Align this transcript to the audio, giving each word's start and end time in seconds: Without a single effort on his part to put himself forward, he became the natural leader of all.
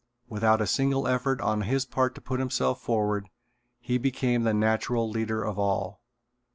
Without 0.27 0.61
a 0.61 0.65
single 0.65 1.07
effort 1.07 1.39
on 1.41 1.61
his 1.61 1.85
part 1.85 2.15
to 2.15 2.21
put 2.21 2.39
himself 2.39 2.81
forward, 2.81 3.29
he 3.79 3.99
became 3.99 4.41
the 4.41 4.51
natural 4.51 5.07
leader 5.07 5.43
of 5.43 5.59
all. 5.59 6.01